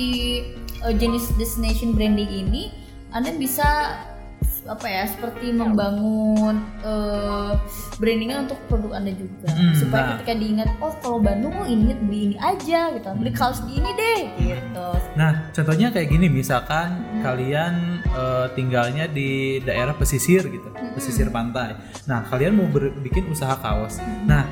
uh, 0.85 0.95
jenis 0.95 1.33
destination 1.37 1.95
branding 1.95 2.29
ini, 2.29 2.75
Anda 3.15 3.33
bisa 3.37 3.97
apa 4.67 4.87
ya 4.91 5.07
seperti 5.07 5.55
membangun 5.55 6.59
uh, 6.83 7.55
brandingnya 8.03 8.51
untuk 8.51 8.59
produk 8.67 8.99
anda 8.99 9.15
juga. 9.15 9.47
Hmm, 9.47 9.75
supaya 9.79 10.03
nah. 10.03 10.11
ketika 10.19 10.35
diingat 10.35 10.69
oh 10.83 10.93
kalau 10.99 11.23
Bandung 11.23 11.55
oh 11.55 11.67
ini 11.67 11.95
beli 11.95 12.35
ini 12.35 12.37
aja 12.43 12.91
gitu. 12.91 13.09
Beli 13.15 13.31
kaos 13.31 13.63
di 13.63 13.79
ini 13.79 13.91
deh 13.95 14.21
gitu. 14.43 14.89
Nah, 15.17 15.49
contohnya 15.55 15.89
kayak 15.89 16.13
gini, 16.13 16.29
misalkan 16.29 17.01
kalian 17.25 18.05
eh, 18.05 18.47
tinggalnya 18.53 19.09
di 19.09 19.63
daerah 19.65 19.97
pesisir 19.97 20.45
gitu, 20.45 20.69
pesisir 20.93 21.33
pantai. 21.33 21.79
Nah, 22.05 22.29
kalian 22.29 22.53
mau 22.53 22.69
bikin 23.01 23.31
usaha 23.33 23.57
kaos. 23.57 23.97
Nah, 24.29 24.45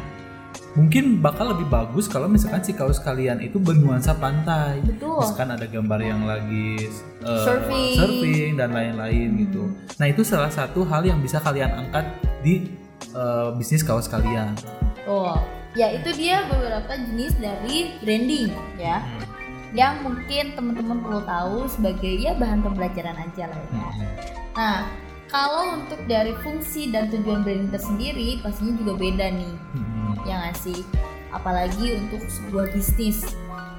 mungkin 0.75 1.23
bakal 1.23 1.55
lebih 1.55 1.71
bagus 1.71 2.11
kalau 2.11 2.27
misalkan 2.27 2.63
si 2.67 2.75
kaos 2.75 2.99
kalian 2.99 3.39
itu 3.39 3.63
bernuansa 3.63 4.15
pantai. 4.19 4.83
betul 4.83 5.23
Misalkan 5.23 5.55
ada 5.55 5.67
gambar 5.71 6.01
yang 6.03 6.23
lagi 6.27 6.91
eh, 7.23 7.45
Surfing. 7.47 7.95
surfing 7.95 8.53
dan 8.59 8.75
lain-lain 8.75 9.29
gitu. 9.47 9.71
Nah, 10.03 10.07
itu 10.11 10.27
salah 10.27 10.51
satu 10.51 10.83
hal 10.83 11.07
yang 11.07 11.23
bisa 11.23 11.39
kalian 11.39 11.71
angkat 11.71 12.05
di 12.43 12.75
eh, 13.15 13.49
bisnis 13.55 13.87
kaos 13.87 14.11
kalian. 14.11 14.59
Tuh, 15.07 15.39
ya 15.79 15.95
itu 15.95 16.11
dia 16.19 16.43
beberapa 16.51 16.91
jenis 16.91 17.39
dari 17.39 17.95
branding 18.03 18.51
ya. 18.75 18.99
Yang 19.75 19.95
mungkin 20.07 20.45
teman-teman 20.55 20.99
perlu 21.03 21.21
tahu 21.27 21.67
sebagai 21.67 22.15
ya 22.19 22.35
bahan 22.35 22.63
pembelajaran 22.63 23.15
aja 23.15 23.51
lah 23.51 23.59
ya. 23.59 23.89
Nah, 24.55 24.79
kalau 25.31 25.83
untuk 25.83 25.99
dari 26.07 26.31
fungsi 26.47 26.95
dan 26.95 27.11
tujuan 27.11 27.43
branding 27.43 27.71
tersendiri 27.75 28.39
pastinya 28.39 28.75
juga 28.79 28.93
beda 28.99 29.27
nih. 29.35 29.55
Hmm. 29.75 29.94
Ya 30.25 30.41
nggak 30.41 30.57
sih? 30.57 30.81
Apalagi 31.31 31.99
untuk 31.99 32.25
sebuah 32.25 32.71
bisnis. 32.71 33.25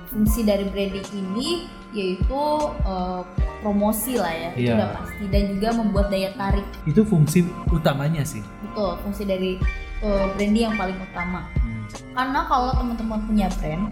Fungsi 0.07 0.41
dari 0.41 0.63
branding 0.65 1.03
ini 1.11 1.67
yaitu 1.91 2.43
eh, 2.81 3.21
promosi 3.59 4.15
lah 4.15 4.31
ya, 4.31 4.49
itu 4.53 4.67
Iya. 4.67 4.73
udah 4.75 4.89
pasti 4.95 5.23
dan 5.27 5.43
juga 5.51 5.69
membuat 5.73 6.07
daya 6.07 6.31
tarik. 6.33 6.63
Itu 6.83 7.03
fungsi 7.03 7.43
utamanya 7.67 8.23
sih. 8.23 8.39
Betul, 8.61 8.95
fungsi 9.01 9.23
dari 9.23 9.51
eh, 9.99 10.25
branding 10.33 10.63
yang 10.65 10.75
paling 10.75 10.95
utama. 11.01 11.43
Hmm. 11.55 11.83
karena 12.11 12.41
kalau 12.43 12.71
teman-teman 12.73 13.19
punya 13.23 13.47
brand 13.55 13.87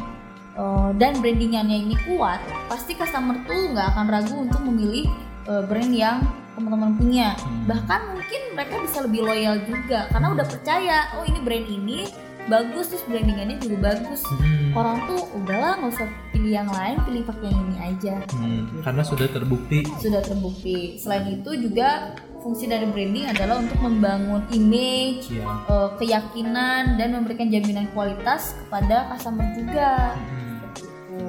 uh, 0.58 0.92
dan 0.94 1.22
brandingannya 1.22 1.88
ini 1.88 1.96
kuat 2.04 2.42
pasti 2.68 2.98
customer 2.98 3.38
tuh 3.46 3.72
nggak 3.72 3.96
akan 3.96 4.06
ragu 4.10 4.36
untuk 4.44 4.60
memilih 4.60 5.08
uh, 5.46 5.64
brand 5.64 5.94
yang 5.94 6.20
teman-teman 6.54 6.98
punya 6.98 7.38
Hmm. 7.38 7.64
bahkan 7.64 8.02
mungkin 8.12 8.42
mereka 8.58 8.76
bisa 8.82 8.98
lebih 9.06 9.22
loyal 9.24 9.56
juga 9.64 10.10
karena 10.10 10.28
udah 10.34 10.46
percaya 10.46 10.98
oh 11.16 11.24
ini 11.24 11.40
brand 11.40 11.68
ini 11.70 12.10
bagus 12.46 12.92
terus 12.92 13.04
brandingannya 13.06 13.58
juga 13.58 13.78
bagus 13.90 14.22
Hmm. 14.24 14.76
orang 14.76 14.98
tuh 15.06 15.22
udahlah 15.34 15.80
nggak 15.80 15.92
usah 15.94 16.08
pilih 16.30 16.52
yang 16.52 16.68
lain 16.68 16.98
pilih 17.06 17.24
pakai 17.24 17.48
yang 17.48 17.62
ini 17.64 17.78
aja 17.80 18.14
Hmm, 18.34 18.62
karena 18.82 19.02
sudah 19.02 19.28
terbukti 19.28 19.80
sudah 19.98 20.20
terbukti 20.20 20.98
selain 20.98 21.30
itu 21.32 21.52
juga 21.60 22.14
fungsi 22.42 22.68
dari 22.68 22.84
branding 22.86 23.30
adalah 23.30 23.56
untuk 23.58 23.80
membangun 23.80 24.44
image 24.52 25.32
ya. 25.32 25.48
eh, 25.66 25.90
keyakinan 25.98 27.00
dan 27.00 27.16
memberikan 27.16 27.48
jaminan 27.48 27.88
kualitas 27.92 28.60
kepada 28.60 29.08
customer 29.10 29.48
juga. 29.56 30.12
Hmm. 30.20 30.60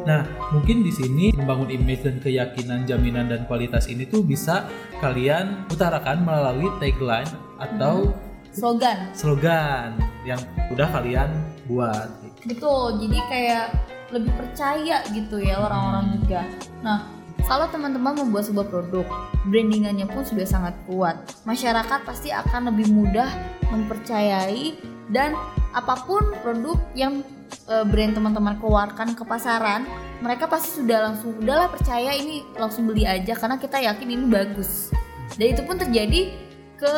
Nah, 0.04 0.25
mungkin 0.50 0.83
di 0.83 0.90
sini 0.90 1.30
membangun 1.33 1.71
image 1.71 2.02
dan 2.02 2.16
keyakinan, 2.18 2.85
jaminan 2.85 3.28
dan 3.28 3.44
kualitas 3.44 3.87
ini 3.87 4.04
tuh 4.04 4.25
bisa 4.25 4.66
kalian 4.99 5.68
utarakan 5.68 6.25
melalui 6.25 6.73
tagline 6.76 7.28
atau 7.56 8.11
slogan. 8.50 9.12
slogan 9.14 9.94
yang 10.25 10.40
udah 10.73 10.88
kalian 10.90 11.28
buat. 11.69 12.09
Betul. 12.45 13.00
Jadi 13.04 13.19
kayak 13.28 13.66
lebih 14.12 14.33
percaya 14.37 15.00
gitu 15.12 15.40
ya 15.40 15.61
orang-orang 15.61 16.21
juga. 16.21 16.43
Nah, 16.85 17.09
kalau 17.45 17.69
teman-teman 17.69 18.16
membuat 18.16 18.49
sebuah 18.49 18.66
produk, 18.73 19.04
brandingannya 19.49 20.09
pun 20.09 20.25
sudah 20.25 20.49
sangat 20.49 20.73
kuat. 20.88 21.21
Masyarakat 21.45 22.00
pasti 22.09 22.33
akan 22.33 22.73
lebih 22.73 22.88
mudah 22.88 23.28
mempercayai 23.69 24.81
dan 25.12 25.37
apa 25.76 26.09
pun 26.09 26.33
produk 26.40 26.81
yang 26.97 27.21
eh, 27.69 27.85
brand 27.85 28.16
teman-teman 28.16 28.57
keluarkan 28.57 29.12
ke 29.12 29.28
pasaran, 29.28 29.85
mereka 30.25 30.49
pasti 30.49 30.81
sudah 30.81 31.12
langsung 31.12 31.37
udahlah 31.37 31.69
percaya 31.69 32.16
ini 32.16 32.40
langsung 32.57 32.88
beli 32.88 33.04
aja 33.04 33.37
karena 33.37 33.61
kita 33.61 33.76
yakin 33.83 34.09
ini 34.09 34.25
bagus. 34.31 34.88
Dan 35.37 35.52
itu 35.52 35.62
pun 35.69 35.76
terjadi 35.76 36.33
ke 36.81 36.95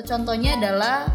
eh, 0.00 0.04
contohnya 0.08 0.56
adalah 0.56 1.12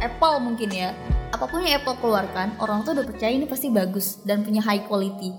Apple 0.00 0.36
mungkin 0.44 0.68
ya. 0.72 0.92
Apa 1.32 1.48
pun 1.48 1.64
yang 1.64 1.80
Apple 1.80 1.96
keluarkan, 2.00 2.56
orang 2.60 2.84
tuh 2.84 2.96
udah 2.96 3.04
percaya 3.04 3.32
ini 3.32 3.44
pasti 3.48 3.68
bagus 3.72 4.20
dan 4.24 4.44
punya 4.44 4.60
high 4.64 4.84
quality. 4.84 5.32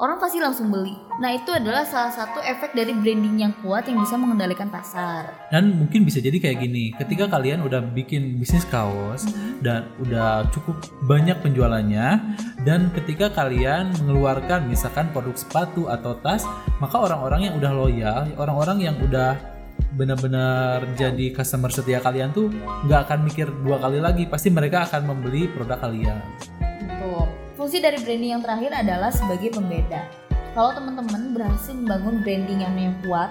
Orang 0.00 0.16
pasti 0.16 0.40
langsung 0.40 0.72
beli. 0.72 0.96
Nah, 1.20 1.36
itu 1.36 1.52
adalah 1.52 1.84
salah 1.84 2.08
satu 2.08 2.40
efek 2.40 2.72
dari 2.72 2.88
branding 2.96 3.36
yang 3.36 3.52
kuat 3.60 3.84
yang 3.84 4.00
bisa 4.00 4.16
mengendalikan 4.16 4.72
pasar. 4.72 5.28
Dan 5.52 5.76
mungkin 5.76 6.08
bisa 6.08 6.24
jadi 6.24 6.40
kayak 6.40 6.56
gini, 6.56 6.96
ketika 6.96 7.28
kalian 7.28 7.60
udah 7.60 7.84
bikin 7.92 8.40
bisnis 8.40 8.64
kaos 8.72 9.28
dan 9.60 9.92
udah 10.00 10.48
cukup 10.56 10.80
banyak 11.04 11.36
penjualannya 11.44 12.16
dan 12.64 12.88
ketika 12.96 13.28
kalian 13.28 13.92
mengeluarkan 14.00 14.72
misalkan 14.72 15.12
produk 15.12 15.36
sepatu 15.36 15.92
atau 15.92 16.16
tas, 16.24 16.48
maka 16.80 16.96
orang-orang 16.96 17.52
yang 17.52 17.54
udah 17.60 17.72
loyal, 17.76 18.24
orang-orang 18.40 18.80
yang 18.80 18.96
udah 19.04 19.59
benar-benar 19.94 20.86
jadi 20.94 21.34
customer 21.34 21.70
setia 21.74 21.98
kalian 21.98 22.30
tuh 22.30 22.50
nggak 22.86 23.10
akan 23.10 23.18
mikir 23.26 23.50
dua 23.66 23.82
kali 23.82 23.98
lagi, 23.98 24.24
pasti 24.30 24.48
mereka 24.50 24.86
akan 24.86 25.10
membeli 25.10 25.50
produk 25.50 25.78
kalian. 25.82 26.18
Betul. 26.60 27.26
Fungsi 27.58 27.82
dari 27.82 27.98
branding 28.00 28.32
yang 28.38 28.42
terakhir 28.42 28.70
adalah 28.72 29.10
sebagai 29.10 29.52
pembeda. 29.52 30.06
Kalau 30.50 30.74
teman-teman 30.74 31.34
berhasil 31.34 31.70
membangun 31.74 32.22
branding 32.26 32.60
yang 32.62 32.94
kuat, 33.06 33.30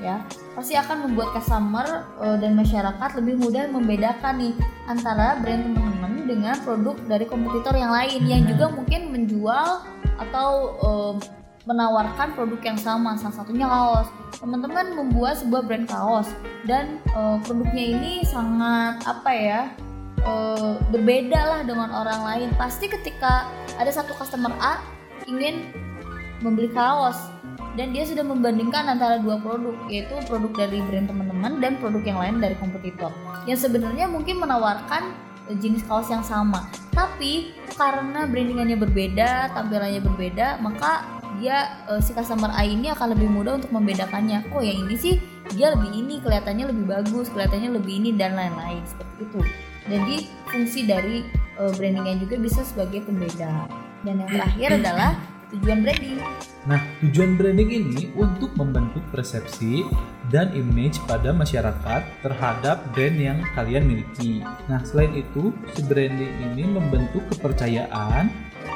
ya 0.00 0.20
pasti 0.56 0.74
akan 0.76 1.08
membuat 1.08 1.36
customer 1.36 1.86
eh, 2.24 2.36
dan 2.40 2.56
masyarakat 2.56 3.10
lebih 3.20 3.34
mudah 3.40 3.68
membedakan 3.68 4.34
nih 4.40 4.54
antara 4.88 5.38
brand 5.40 5.62
teman-teman 5.62 6.12
dengan 6.24 6.56
produk 6.64 6.96
dari 7.06 7.24
kompetitor 7.28 7.76
yang 7.76 7.92
lain 7.92 8.20
yang 8.26 8.42
juga 8.48 8.72
mungkin 8.72 9.12
menjual 9.12 9.84
atau 10.20 10.50
eh, 10.80 11.14
menawarkan 11.68 12.32
produk 12.32 12.60
yang 12.72 12.78
sama 12.80 13.16
salah 13.20 13.44
satunya 13.44 13.66
kaos. 13.68 14.08
Teman-teman 14.40 14.96
membuat 14.96 15.40
sebuah 15.44 15.62
brand 15.68 15.84
kaos 15.84 16.28
dan 16.64 17.00
eh, 17.12 17.36
produknya 17.44 17.84
ini 17.96 18.12
sangat 18.24 19.04
apa 19.04 19.30
ya 19.30 19.60
eh, 20.24 20.72
berbeda 20.88 21.40
lah 21.40 21.60
dengan 21.68 21.92
orang 21.92 22.20
lain. 22.24 22.48
Pasti 22.56 22.88
ketika 22.88 23.48
ada 23.76 23.90
satu 23.92 24.16
customer 24.16 24.52
A 24.60 24.80
ingin 25.28 25.68
membeli 26.40 26.72
kaos 26.72 27.28
dan 27.76 27.92
dia 27.92 28.02
sudah 28.08 28.24
membandingkan 28.24 28.88
antara 28.88 29.20
dua 29.20 29.36
produk 29.38 29.76
yaitu 29.86 30.16
produk 30.26 30.66
dari 30.66 30.80
brand 30.88 31.06
teman-teman 31.06 31.60
dan 31.60 31.76
produk 31.78 32.02
yang 32.02 32.18
lain 32.18 32.34
dari 32.42 32.56
kompetitor 32.58 33.12
yang 33.46 33.60
sebenarnya 33.60 34.08
mungkin 34.08 34.40
menawarkan 34.40 35.12
eh, 35.52 35.56
jenis 35.60 35.84
kaos 35.84 36.08
yang 36.08 36.24
sama. 36.24 36.72
Tapi 36.96 37.52
karena 37.76 38.24
brandingannya 38.24 38.76
berbeda 38.80 39.52
tampilannya 39.52 40.00
berbeda 40.04 40.60
maka 40.60 41.19
dia 41.38 41.78
eh, 41.86 42.00
si 42.02 42.10
customer 42.10 42.50
A 42.50 42.66
ini 42.66 42.90
akan 42.90 43.14
lebih 43.14 43.28
mudah 43.30 43.62
untuk 43.62 43.70
membedakannya. 43.70 44.50
Oh 44.50 44.64
yang 44.64 44.88
ini 44.88 44.96
sih 44.98 45.14
dia 45.54 45.70
lebih 45.70 45.90
ini 45.94 46.18
kelihatannya 46.18 46.70
lebih 46.74 46.84
bagus 46.90 47.30
kelihatannya 47.30 47.70
lebih 47.78 48.02
ini 48.02 48.10
dan 48.18 48.34
lain-lain 48.34 48.82
seperti 48.88 49.28
itu. 49.28 49.40
Jadi 49.86 50.16
fungsi 50.50 50.80
dari 50.88 51.16
eh, 51.60 51.72
brandingnya 51.76 52.16
juga 52.18 52.36
bisa 52.40 52.60
sebagai 52.66 53.06
pembeda. 53.06 53.70
Dan 54.00 54.24
yang 54.24 54.30
terakhir 54.32 54.68
adalah 54.80 55.12
tujuan 55.50 55.82
branding. 55.82 56.18
Nah, 56.68 56.80
tujuan 57.02 57.34
branding 57.34 57.70
ini 57.70 58.00
untuk 58.14 58.54
membentuk 58.54 59.02
persepsi 59.10 59.82
dan 60.30 60.54
image 60.54 61.02
pada 61.10 61.34
masyarakat 61.34 62.02
terhadap 62.22 62.86
brand 62.94 63.18
yang 63.18 63.38
kalian 63.58 63.84
miliki. 63.84 64.46
Nah, 64.70 64.80
selain 64.86 65.10
itu, 65.18 65.50
si 65.74 65.82
branding 65.82 66.30
ini 66.52 66.64
membentuk 66.70 67.26
kepercayaan 67.34 68.30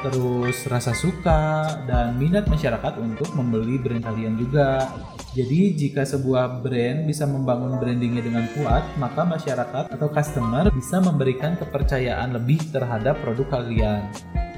terus 0.05 0.69
rasa 0.69 0.93
suka 0.93 1.65
dan 1.89 2.13
minat 2.21 2.45
masyarakat 2.45 3.01
untuk 3.01 3.33
membeli 3.33 3.81
brand 3.81 4.05
kalian 4.05 4.37
juga. 4.37 4.85
Jadi 5.33 5.73
jika 5.73 6.05
sebuah 6.05 6.61
brand 6.61 7.09
bisa 7.09 7.25
membangun 7.25 7.81
brandingnya 7.81 8.21
dengan 8.21 8.45
kuat, 8.53 8.85
maka 9.01 9.25
masyarakat 9.25 9.89
atau 9.89 10.07
customer 10.13 10.69
bisa 10.69 11.01
memberikan 11.01 11.57
kepercayaan 11.57 12.37
lebih 12.37 12.61
terhadap 12.69 13.17
produk 13.25 13.59
kalian. 13.59 14.05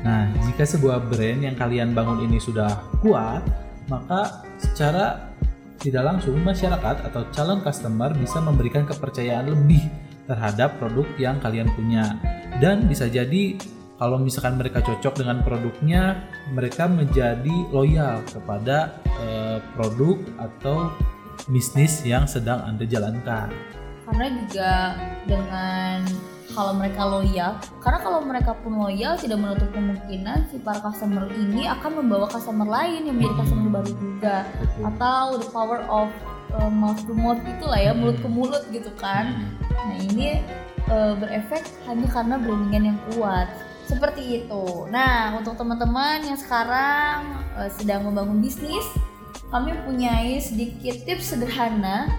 Nah, 0.03 0.29
jika 0.51 0.67
sebuah 0.67 1.07
brand 1.07 1.39
yang 1.47 1.55
kalian 1.55 1.95
bangun 1.95 2.27
ini 2.27 2.37
sudah 2.37 2.83
kuat, 2.99 3.41
maka 3.87 4.43
secara 4.59 5.31
tidak 5.79 6.03
langsung 6.03 6.35
masyarakat 6.43 7.07
atau 7.07 7.23
calon 7.31 7.63
customer 7.63 8.11
bisa 8.13 8.43
memberikan 8.43 8.83
kepercayaan 8.83 9.47
lebih 9.47 9.87
terhadap 10.27 10.75
produk 10.77 11.07
yang 11.15 11.39
kalian 11.39 11.71
punya. 11.73 12.19
Dan 12.59 12.85
bisa 12.85 13.07
jadi 13.07 13.57
kalau 13.97 14.21
misalkan 14.21 14.61
mereka 14.61 14.79
cocok 14.85 15.25
dengan 15.25 15.41
produknya, 15.41 16.29
mereka 16.53 16.85
menjadi 16.85 17.55
loyal 17.73 18.21
kepada 18.29 19.01
eh, 19.25 19.57
produk 19.73 20.21
atau 20.37 20.93
bisnis 21.49 22.05
yang 22.05 22.29
sedang 22.29 22.61
Anda 22.65 22.85
jalankan. 22.85 23.49
karena 24.07 24.31
juga 24.39 24.73
dengan 25.27 25.99
kalau 26.55 26.79
mereka 26.79 27.03
loyal 27.03 27.59
karena 27.83 27.99
kalau 27.99 28.23
mereka 28.23 28.55
pun 28.63 28.79
loyal 28.79 29.19
tidak 29.19 29.35
menutup 29.35 29.67
kemungkinan 29.75 30.47
si 30.47 30.63
para 30.63 30.79
customer 30.79 31.27
ini 31.35 31.67
akan 31.67 31.99
membawa 31.99 32.23
customer 32.31 32.63
lain 32.63 33.03
yang 33.03 33.19
menjadi 33.19 33.35
customer 33.43 33.67
baru 33.67 33.91
juga. 33.99 34.47
Atau 34.79 35.43
the 35.43 35.47
power 35.51 35.83
of 35.91 36.07
uh, 36.55 36.71
mouth 36.71 37.03
to 37.03 37.11
mouth 37.11 37.43
itulah 37.43 37.75
ya 37.75 37.91
mulut 37.91 38.15
ke 38.23 38.29
mulut 38.31 38.63
gitu 38.71 38.95
kan. 38.95 39.51
Nah 39.75 39.99
ini 39.99 40.39
uh, 40.87 41.19
berefek 41.19 41.67
hanya 41.91 42.07
karena 42.07 42.39
brandingan 42.39 42.95
yang 42.95 42.99
kuat 43.11 43.66
seperti 43.87 44.43
itu 44.43 44.91
nah 44.91 45.33
untuk 45.39 45.55
teman-teman 45.55 46.21
yang 46.27 46.37
sekarang 46.37 47.41
uh, 47.55 47.69
sedang 47.71 48.05
membangun 48.05 48.43
bisnis 48.43 48.85
kami 49.47 49.71
punya 49.87 50.11
sedikit 50.43 51.07
tips 51.07 51.31
sederhana 51.31 52.11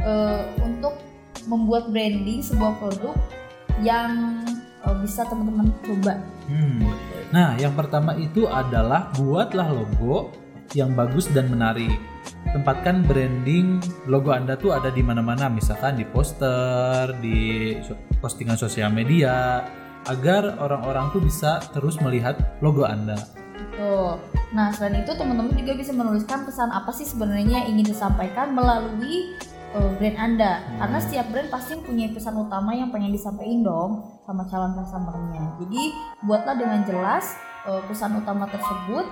uh, 0.00 0.48
untuk 0.64 0.96
membuat 1.44 1.92
branding 1.92 2.40
sebuah 2.40 2.80
produk 2.80 3.16
yang 3.84 4.40
uh, 4.84 4.96
bisa 5.00 5.24
teman-teman 5.28 5.68
coba 5.84 6.16
Hmm. 6.50 6.82
Nah, 7.30 7.54
yang 7.62 7.78
pertama 7.78 8.18
itu 8.18 8.50
adalah 8.50 9.14
buatlah 9.14 9.70
logo 9.70 10.34
yang 10.74 10.98
bagus 10.98 11.30
dan 11.30 11.46
menarik. 11.46 11.94
Tempatkan 12.50 13.06
branding 13.06 13.78
logo 14.10 14.34
Anda 14.34 14.58
tuh 14.58 14.74
ada 14.74 14.90
di 14.90 14.98
mana-mana, 14.98 15.46
misalkan 15.46 15.94
di 15.94 16.02
poster, 16.02 17.14
di 17.22 17.78
postingan 18.18 18.58
sosial 18.58 18.90
media, 18.90 19.62
agar 20.08 20.56
orang-orang 20.56 21.12
tuh 21.12 21.20
bisa 21.20 21.60
terus 21.76 22.00
melihat 22.00 22.38
logo 22.64 22.86
Anda. 22.88 23.20
Tuh. 23.76 24.16
Nah, 24.50 24.72
selain 24.74 25.04
itu 25.04 25.12
teman-teman 25.14 25.54
juga 25.54 25.76
bisa 25.76 25.92
menuliskan 25.92 26.42
pesan 26.48 26.72
apa 26.72 26.90
sih 26.90 27.06
sebenarnya 27.06 27.62
yang 27.62 27.66
ingin 27.76 27.92
disampaikan 27.92 28.56
melalui 28.56 29.36
uh, 29.76 29.90
brand 30.00 30.18
Anda. 30.18 30.58
Hmm. 30.58 30.78
Karena 30.82 30.98
setiap 30.98 31.26
brand 31.30 31.48
pasti 31.52 31.78
punya 31.78 32.10
pesan 32.10 32.34
utama 32.40 32.74
yang 32.74 32.90
pengen 32.90 33.14
disampaikan 33.14 33.62
dong 33.62 33.90
sama 34.26 34.48
calon 34.50 34.74
customernya. 34.74 35.44
Jadi, 35.62 35.82
buatlah 36.24 36.56
dengan 36.58 36.80
jelas 36.88 37.36
uh, 37.68 37.82
pesan 37.86 38.18
utama 38.18 38.48
tersebut 38.50 39.06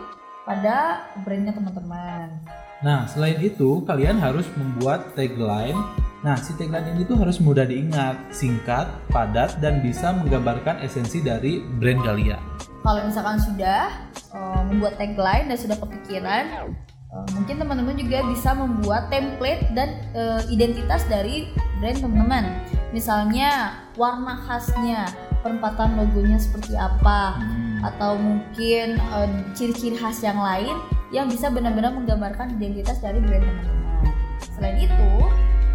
pada 0.49 1.07
brandnya 1.23 1.53
teman-teman. 1.53 2.41
Nah, 2.81 3.05
selain 3.11 3.39
itu, 3.43 3.83
kalian 3.85 4.17
harus 4.19 4.47
membuat 4.57 5.13
tagline. 5.13 5.77
Nah, 6.19 6.35
si 6.35 6.51
tagline 6.59 6.99
ini 6.99 7.07
tuh 7.07 7.15
harus 7.15 7.39
mudah 7.39 7.63
diingat, 7.63 8.19
singkat, 8.35 8.91
padat, 9.15 9.63
dan 9.63 9.79
bisa 9.79 10.11
menggambarkan 10.11 10.83
esensi 10.83 11.23
dari 11.23 11.63
brand 11.79 12.03
kalian. 12.03 12.43
Kalau 12.83 13.07
misalkan 13.07 13.39
sudah 13.39 14.11
uh, 14.35 14.63
membuat 14.67 14.99
tagline 14.99 15.47
dan 15.47 15.55
sudah 15.55 15.79
kepikiran, 15.79 16.75
uh, 17.15 17.27
mungkin 17.39 17.63
teman-teman 17.63 17.95
juga 17.95 18.27
bisa 18.27 18.51
membuat 18.51 19.15
template 19.15 19.71
dan 19.79 20.03
uh, 20.19 20.43
identitas 20.51 21.07
dari 21.07 21.55
brand 21.79 22.03
teman-teman. 22.03 22.67
Misalnya 22.91 23.79
warna 23.95 24.43
khasnya, 24.43 25.07
perempatan 25.47 26.03
logonya 26.03 26.39
seperti 26.43 26.75
apa, 26.75 27.39
Hmm. 27.79 27.95
atau 27.95 28.19
mungkin 28.19 28.99
uh, 29.15 29.31
ciri-ciri 29.55 29.95
khas 29.95 30.19
yang 30.19 30.43
lain 30.43 30.75
yang 31.15 31.31
bisa 31.31 31.47
benar-benar 31.47 31.95
menggambarkan 31.95 32.59
identitas 32.59 32.99
dari 32.99 33.23
brand 33.23 33.47
teman-teman. 33.47 34.11
Selain 34.59 34.83
itu, 34.83 35.11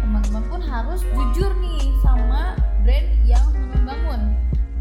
teman-teman 0.04 0.44
pun 0.52 0.60
harus 0.60 1.00
jujur 1.16 1.48
nih 1.64 1.96
sama 2.04 2.60
brand 2.84 3.08
yang 3.24 3.40
teman-teman 3.48 3.84
bangun. 3.88 4.20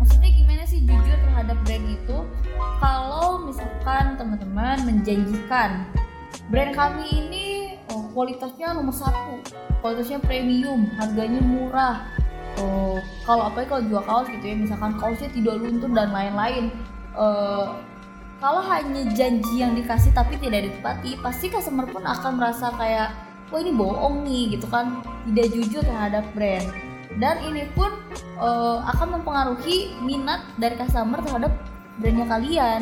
Maksudnya 0.03 0.29
gimana 0.35 0.63
sih 0.67 0.83
jujur 0.83 1.15
terhadap 1.15 1.55
brand 1.63 1.87
itu? 1.87 2.17
Kalau 2.83 3.47
misalkan 3.47 4.19
teman-teman 4.19 4.83
menjanjikan 4.83 5.87
brand 6.51 6.75
kami 6.75 7.07
ini 7.07 7.79
oh, 7.95 8.11
kualitasnya 8.11 8.75
nomor 8.75 8.91
satu, 8.91 9.39
kualitasnya 9.79 10.19
premium, 10.19 10.91
harganya 10.99 11.39
murah. 11.39 12.03
Oh, 12.59 12.99
kalau 13.23 13.47
apa 13.47 13.63
kalau 13.63 13.87
jual 13.87 14.03
kaos 14.03 14.27
gitu 14.27 14.43
ya, 14.43 14.55
misalkan 14.59 14.99
kaosnya 14.99 15.31
tidak 15.31 15.55
luntur 15.63 15.89
dan 15.95 16.11
lain-lain. 16.11 16.69
Eh, 17.15 17.67
kalau 18.43 18.59
hanya 18.59 19.07
janji 19.15 19.63
yang 19.63 19.71
dikasih 19.71 20.11
tapi 20.11 20.35
tidak 20.35 20.67
ditepati, 20.67 21.15
pasti 21.23 21.47
customer 21.47 21.87
pun 21.87 22.03
akan 22.03 22.31
merasa 22.35 22.75
kayak, 22.75 23.15
wah 23.53 23.61
ini 23.61 23.71
bohong 23.77 24.25
nih 24.25 24.57
gitu 24.57 24.65
kan, 24.65 25.05
tidak 25.29 25.47
jujur 25.53 25.85
terhadap 25.85 26.25
brand. 26.33 26.65
Dan 27.21 27.37
ini 27.45 27.69
pun 27.77 27.93
eh, 28.41 28.77
akan 28.89 29.21
mempengaruhi 29.21 30.01
minat 30.01 30.41
dari 30.57 30.73
customer 30.73 31.21
terhadap 31.21 31.53
brandnya 32.01 32.25
kalian. 32.25 32.81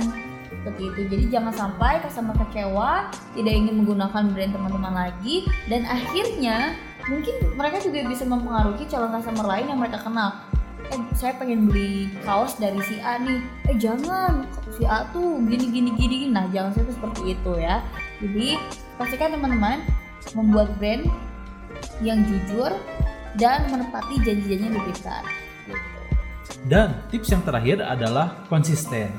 Seperti 0.61 0.83
itu. 0.87 1.01
Jadi 1.11 1.25
jangan 1.27 1.51
sampai 1.51 1.99
customer 1.99 2.37
kecewa 2.37 3.11
tidak 3.35 3.53
ingin 3.53 3.83
menggunakan 3.83 4.23
brand 4.31 4.51
teman-teman 4.55 4.93
lagi 4.93 5.49
dan 5.67 5.83
akhirnya 5.89 6.77
mungkin 7.09 7.35
mereka 7.57 7.81
juga 7.81 8.05
bisa 8.05 8.23
mempengaruhi 8.29 8.85
calon 8.87 9.11
customer 9.11 9.45
lain 9.47 9.67
yang 9.73 9.79
mereka 9.81 9.99
kenal. 9.99 10.37
Eh 10.91 11.01
saya 11.17 11.33
pengen 11.39 11.65
beli 11.65 12.13
kaos 12.23 12.61
dari 12.61 12.77
si 12.85 13.01
A 13.01 13.17
nih. 13.19 13.41
Eh 13.67 13.75
jangan 13.75 14.45
si 14.71 14.85
A 14.85 15.09
tuh 15.09 15.41
gini 15.49 15.67
gini 15.67 15.91
gini. 15.97 16.17
nah 16.29 16.45
jangan 16.53 16.77
sampai 16.77 16.93
seperti 16.93 17.21
itu 17.35 17.51
ya. 17.57 17.81
Jadi 18.21 18.61
pastikan 19.01 19.33
teman-teman 19.33 19.81
membuat 20.33 20.73
brand 20.77 21.05
yang 21.99 22.21
jujur 22.25 22.71
dan 23.35 23.65
menepati 23.71 24.19
janji-janji 24.21 24.63
yang 24.69 24.75
diberikan 24.75 25.23
gitu. 25.65 25.99
Dan 26.67 26.87
tips 27.09 27.31
yang 27.31 27.41
terakhir 27.41 27.81
adalah 27.81 28.45
konsisten. 28.45 29.09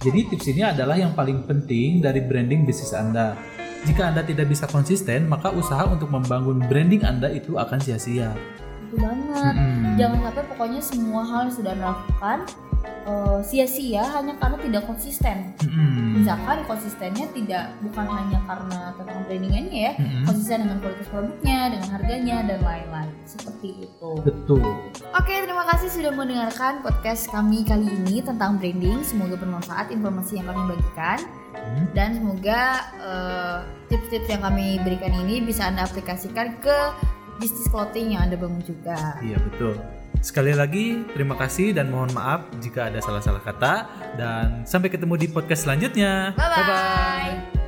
Jadi 0.00 0.32
tips 0.32 0.46
ini 0.48 0.64
adalah 0.64 0.96
yang 0.96 1.12
paling 1.12 1.44
penting 1.44 2.00
dari 2.00 2.24
branding 2.24 2.64
bisnis 2.64 2.92
Anda. 2.92 3.36
Jika 3.84 4.12
Anda 4.12 4.20
tidak 4.20 4.48
bisa 4.48 4.68
konsisten, 4.68 5.24
maka 5.24 5.48
usaha 5.52 5.84
untuk 5.88 6.12
membangun 6.12 6.60
branding 6.68 7.00
Anda 7.00 7.32
itu 7.32 7.56
akan 7.56 7.80
sia-sia. 7.80 8.32
itu 8.80 8.98
banget 8.98 9.54
Mm-mm. 9.54 9.94
jangan 9.94 10.18
sampai 10.26 10.44
pokoknya 10.50 10.80
semua 10.82 11.22
hal 11.22 11.40
yang 11.46 11.54
sudah 11.54 11.72
Anda 11.78 11.86
lakukan 11.94 12.38
eh, 12.84 13.38
sia-sia 13.42 14.04
hanya 14.16 14.36
karena 14.36 14.56
tidak 14.60 14.82
konsisten 14.84 15.52
Mm-mm. 15.60 16.20
misalkan 16.20 16.64
konsistennya 16.64 17.26
tidak 17.32 17.72
bukan 17.80 18.06
hanya 18.06 18.38
karena 18.44 18.80
tentang 18.96 19.18
brandingannya 19.24 19.80
ya 19.80 19.92
Mm-mm. 19.96 20.24
konsisten 20.24 20.58
dengan 20.64 20.78
kualitas 20.80 21.08
produknya 21.08 21.58
dengan 21.72 21.88
harganya 21.92 22.36
dan 22.44 22.60
lain-lain 22.60 23.12
seperti 23.24 23.68
itu 23.86 24.10
Betul. 24.20 24.62
Oke, 25.14 25.34
terima 25.42 25.64
kasih 25.70 25.88
sudah 25.90 26.10
mendengarkan 26.10 26.82
podcast 26.82 27.30
kami 27.30 27.62
kali 27.62 27.86
ini 27.86 28.18
tentang 28.20 28.58
branding. 28.58 29.06
Semoga 29.06 29.38
bermanfaat 29.38 29.94
informasi 29.94 30.40
yang 30.40 30.50
kami 30.50 30.76
bagikan 30.76 31.18
Hmm. 31.50 31.82
dan 31.92 32.14
semoga 32.14 32.78
eh, 33.02 33.58
tips-tips 33.90 34.30
yang 34.30 34.42
kami 34.42 34.78
berikan 34.86 35.10
ini 35.26 35.42
bisa 35.42 35.66
Anda 35.66 35.82
aplikasikan 35.82 36.62
ke 36.62 36.76
bisnis 37.42 37.66
clothing 37.66 38.14
yang 38.14 38.30
Anda 38.30 38.38
bangun 38.38 38.62
juga. 38.62 39.18
Iya 39.18 39.34
betul. 39.50 39.74
Sekali 40.20 40.52
lagi 40.52 41.00
terima 41.16 41.32
kasih 41.32 41.72
dan 41.72 41.88
mohon 41.88 42.12
maaf 42.12 42.44
jika 42.60 42.92
ada 42.92 43.00
salah-salah 43.00 43.40
kata 43.40 43.74
dan 44.20 44.68
sampai 44.68 44.92
ketemu 44.92 45.16
di 45.16 45.26
podcast 45.32 45.64
selanjutnya. 45.64 46.36
Bye 46.36 46.64
bye. 46.68 47.59